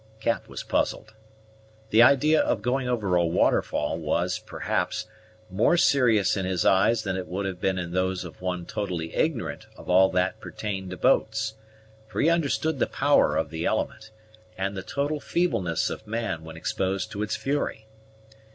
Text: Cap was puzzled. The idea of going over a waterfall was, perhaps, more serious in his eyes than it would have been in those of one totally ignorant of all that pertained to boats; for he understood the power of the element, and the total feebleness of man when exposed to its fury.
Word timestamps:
Cap 0.19 0.47
was 0.47 0.63
puzzled. 0.63 1.13
The 1.91 2.01
idea 2.01 2.41
of 2.41 2.63
going 2.63 2.89
over 2.89 3.15
a 3.15 3.23
waterfall 3.23 3.99
was, 3.99 4.39
perhaps, 4.39 5.05
more 5.47 5.77
serious 5.77 6.35
in 6.35 6.43
his 6.43 6.65
eyes 6.65 7.03
than 7.03 7.15
it 7.15 7.27
would 7.27 7.45
have 7.45 7.61
been 7.61 7.77
in 7.77 7.91
those 7.91 8.25
of 8.25 8.41
one 8.41 8.65
totally 8.65 9.13
ignorant 9.13 9.67
of 9.75 9.91
all 9.91 10.09
that 10.09 10.39
pertained 10.39 10.89
to 10.89 10.97
boats; 10.97 11.53
for 12.07 12.19
he 12.19 12.29
understood 12.31 12.79
the 12.79 12.87
power 12.87 13.35
of 13.35 13.51
the 13.51 13.63
element, 13.67 14.09
and 14.57 14.75
the 14.75 14.81
total 14.81 15.19
feebleness 15.19 15.91
of 15.91 16.07
man 16.07 16.43
when 16.43 16.57
exposed 16.57 17.11
to 17.11 17.21
its 17.21 17.35
fury. 17.35 17.85